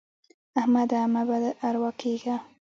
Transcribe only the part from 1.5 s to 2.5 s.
اروا کېږه.